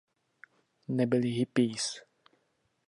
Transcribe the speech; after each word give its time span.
Nebyli 0.95 1.31
hippies. 1.37 1.85